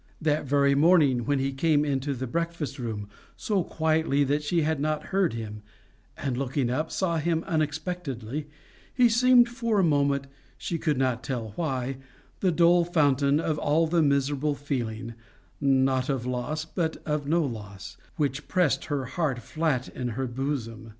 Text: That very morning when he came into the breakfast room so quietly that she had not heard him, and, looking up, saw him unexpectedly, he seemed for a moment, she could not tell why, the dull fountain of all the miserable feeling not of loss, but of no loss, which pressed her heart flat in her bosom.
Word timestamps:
That 0.19 0.45
very 0.45 0.73
morning 0.73 1.25
when 1.25 1.37
he 1.37 1.53
came 1.53 1.85
into 1.85 2.15
the 2.15 2.25
breakfast 2.25 2.79
room 2.79 3.07
so 3.37 3.63
quietly 3.63 4.23
that 4.23 4.41
she 4.41 4.63
had 4.63 4.79
not 4.79 5.03
heard 5.13 5.33
him, 5.33 5.61
and, 6.17 6.35
looking 6.35 6.71
up, 6.71 6.89
saw 6.89 7.17
him 7.17 7.43
unexpectedly, 7.45 8.47
he 8.95 9.07
seemed 9.09 9.47
for 9.47 9.77
a 9.79 9.83
moment, 9.83 10.25
she 10.57 10.79
could 10.79 10.97
not 10.97 11.23
tell 11.23 11.53
why, 11.55 11.97
the 12.39 12.51
dull 12.51 12.83
fountain 12.83 13.39
of 13.39 13.59
all 13.59 13.85
the 13.85 14.01
miserable 14.01 14.55
feeling 14.55 15.13
not 15.59 16.09
of 16.09 16.25
loss, 16.25 16.65
but 16.65 16.97
of 17.05 17.27
no 17.27 17.43
loss, 17.43 17.95
which 18.15 18.47
pressed 18.47 18.85
her 18.85 19.05
heart 19.05 19.37
flat 19.37 19.87
in 19.87 20.07
her 20.17 20.25
bosom. 20.25 20.89